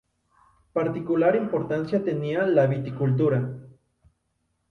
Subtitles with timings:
[0.73, 3.53] Particular importancia tenía la viticultura.